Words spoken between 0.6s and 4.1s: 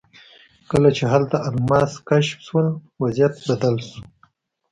کله چې هلته الماس کشف شول وضعیت بدل شو.